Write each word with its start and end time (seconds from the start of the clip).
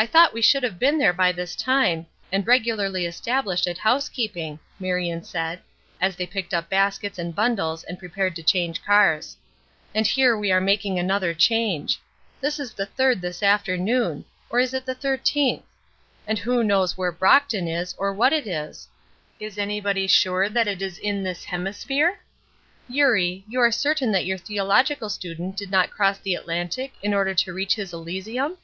"I 0.00 0.06
thought 0.06 0.32
we 0.32 0.42
should 0.42 0.62
have 0.62 0.78
been 0.78 0.96
there 0.98 1.12
by 1.12 1.32
this 1.32 1.56
time, 1.56 2.06
and 2.30 2.46
regularly 2.46 3.04
established 3.04 3.66
at 3.66 3.78
housekeeping," 3.78 4.60
Marion 4.78 5.24
said, 5.24 5.58
as 6.00 6.14
they 6.14 6.24
picked 6.24 6.54
up 6.54 6.70
baskets 6.70 7.18
and 7.18 7.34
bundles 7.34 7.82
and 7.82 7.98
prepared 7.98 8.36
to 8.36 8.44
change 8.44 8.84
cars; 8.84 9.36
"and 9.92 10.06
here 10.06 10.38
we 10.38 10.52
are 10.52 10.60
making 10.60 11.00
another 11.00 11.34
change. 11.34 11.98
This 12.40 12.60
is 12.60 12.72
the 12.74 12.86
third 12.86 13.20
this 13.20 13.42
afternoon, 13.42 14.24
or 14.50 14.60
is 14.60 14.72
it 14.72 14.86
the 14.86 14.94
thirteenth? 14.94 15.64
and 16.28 16.38
who 16.38 16.62
knows 16.62 16.96
where 16.96 17.10
Brocton 17.10 17.66
is 17.66 17.96
or 17.98 18.12
what 18.14 18.32
it 18.32 18.46
is? 18.46 18.86
Is 19.40 19.58
anybody 19.58 20.06
sure 20.06 20.48
that 20.48 20.68
it 20.68 20.80
is 20.80 20.98
in 20.98 21.24
this 21.24 21.42
hemisphere? 21.42 22.20
Eurie, 22.88 23.42
you 23.48 23.58
are 23.58 23.72
certain 23.72 24.12
that 24.12 24.26
your 24.26 24.38
theological 24.38 25.08
student 25.08 25.56
did 25.56 25.72
not 25.72 25.90
cross 25.90 26.18
the 26.18 26.36
Atlantic 26.36 26.92
in 27.02 27.12
order 27.12 27.34
to 27.34 27.52
reach 27.52 27.74
his 27.74 27.92
elysium?" 27.92 28.58